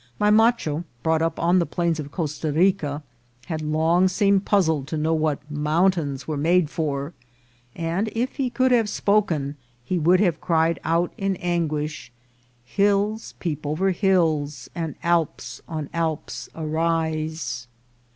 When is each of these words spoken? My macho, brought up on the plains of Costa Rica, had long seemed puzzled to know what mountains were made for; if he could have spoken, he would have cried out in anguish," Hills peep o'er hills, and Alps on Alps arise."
My 0.17 0.31
macho, 0.31 0.83
brought 1.03 1.21
up 1.21 1.39
on 1.39 1.59
the 1.59 1.65
plains 1.67 1.99
of 1.99 2.09
Costa 2.11 2.51
Rica, 2.51 3.03
had 3.45 3.61
long 3.61 4.07
seemed 4.07 4.45
puzzled 4.45 4.87
to 4.87 4.97
know 4.97 5.13
what 5.13 5.37
mountains 5.51 6.27
were 6.27 6.37
made 6.37 6.71
for; 6.71 7.13
if 7.75 8.37
he 8.37 8.49
could 8.49 8.71
have 8.71 8.89
spoken, 8.89 9.57
he 9.83 9.99
would 9.99 10.19
have 10.19 10.41
cried 10.41 10.79
out 10.83 11.13
in 11.19 11.35
anguish," 11.35 12.11
Hills 12.65 13.35
peep 13.37 13.63
o'er 13.63 13.91
hills, 13.91 14.71
and 14.73 14.95
Alps 15.03 15.61
on 15.67 15.87
Alps 15.93 16.49
arise." 16.55 17.67